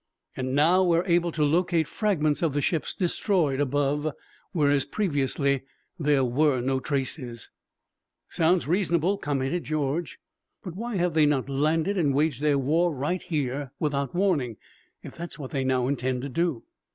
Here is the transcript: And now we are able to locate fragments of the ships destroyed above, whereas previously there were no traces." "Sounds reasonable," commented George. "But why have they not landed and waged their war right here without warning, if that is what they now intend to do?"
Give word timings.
And 0.35 0.55
now 0.55 0.83
we 0.83 0.97
are 0.97 1.05
able 1.05 1.31
to 1.31 1.43
locate 1.45 1.87
fragments 1.87 2.41
of 2.41 2.53
the 2.53 2.61
ships 2.63 2.95
destroyed 2.95 3.59
above, 3.61 4.11
whereas 4.51 4.83
previously 4.83 5.61
there 5.99 6.25
were 6.25 6.59
no 6.59 6.79
traces." 6.79 7.51
"Sounds 8.27 8.67
reasonable," 8.67 9.19
commented 9.19 9.63
George. 9.65 10.17
"But 10.63 10.75
why 10.75 10.95
have 10.95 11.13
they 11.13 11.27
not 11.27 11.49
landed 11.49 11.99
and 11.99 12.15
waged 12.15 12.41
their 12.41 12.57
war 12.57 12.91
right 12.91 13.21
here 13.21 13.73
without 13.79 14.15
warning, 14.15 14.57
if 15.03 15.15
that 15.17 15.33
is 15.33 15.37
what 15.37 15.51
they 15.51 15.63
now 15.63 15.87
intend 15.87 16.23
to 16.23 16.29
do?" 16.29 16.63